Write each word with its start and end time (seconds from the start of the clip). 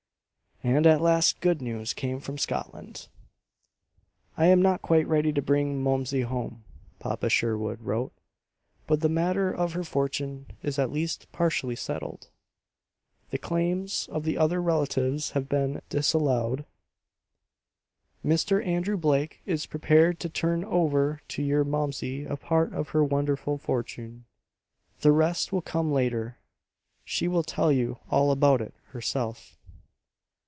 And 0.63 0.85
at 0.85 1.01
last 1.01 1.41
good 1.41 1.59
news 1.59 1.91
came 1.91 2.19
from 2.19 2.37
Scotland: 2.37 3.07
"I 4.37 4.45
am 4.45 4.61
not 4.61 4.83
quite 4.83 5.07
ready 5.07 5.33
to 5.33 5.41
bring 5.41 5.81
Momsey 5.83 6.21
home," 6.21 6.63
Papa 6.99 7.29
Sherwood 7.31 7.81
wrote. 7.81 8.13
"But 8.85 9.01
the 9.01 9.09
matter 9.09 9.51
of 9.51 9.73
her 9.73 9.83
fortune 9.83 10.45
is 10.61 10.77
at 10.77 10.91
least 10.91 11.25
partially 11.31 11.75
settled. 11.75 12.29
The 13.31 13.39
claims 13.39 14.07
of 14.11 14.23
the 14.23 14.37
other 14.37 14.61
relatives 14.61 15.31
have 15.31 15.49
been 15.49 15.81
disallowed. 15.89 16.63
Mr. 18.23 18.63
Andrew 18.63 18.97
Blake 18.97 19.41
is 19.47 19.65
prepared 19.65 20.19
to 20.19 20.29
turn 20.29 20.63
over 20.65 21.21
to 21.29 21.41
your 21.41 21.63
Momsey 21.65 22.23
a 22.25 22.37
part 22.37 22.71
of 22.71 22.89
her 22.89 23.03
wonderful 23.03 23.57
fortune. 23.57 24.25
The 24.99 25.11
rest 25.11 25.51
will 25.51 25.63
come 25.63 25.91
later. 25.91 26.37
She 27.03 27.27
will 27.27 27.41
tell 27.43 27.71
you 27.71 27.97
all 28.11 28.29
about 28.29 28.61
it 28.61 28.75
herself. 28.89 29.57